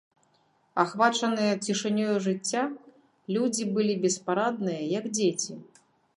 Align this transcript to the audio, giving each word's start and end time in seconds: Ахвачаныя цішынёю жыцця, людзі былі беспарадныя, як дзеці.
Ахвачаныя 0.83 1.53
цішынёю 1.67 2.15
жыцця, 2.29 2.63
людзі 3.37 3.63
былі 3.77 3.93
беспарадныя, 4.09 4.81
як 4.99 5.05
дзеці. 5.21 5.53